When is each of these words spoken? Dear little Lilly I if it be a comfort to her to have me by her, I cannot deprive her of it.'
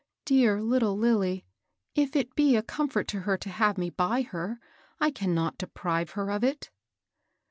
Dear 0.25 0.59
little 0.63 0.97
Lilly 0.97 1.45
I 1.95 2.01
if 2.01 2.15
it 2.15 2.33
be 2.33 2.55
a 2.55 2.63
comfort 2.63 3.07
to 3.09 3.19
her 3.19 3.37
to 3.37 3.49
have 3.51 3.77
me 3.77 3.91
by 3.91 4.23
her, 4.23 4.59
I 4.99 5.11
cannot 5.11 5.59
deprive 5.59 6.13
her 6.17 6.31
of 6.31 6.43
it.' 6.43 6.71